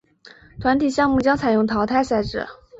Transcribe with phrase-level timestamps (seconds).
[0.59, 2.47] 团体项目将采用淘汰赛制。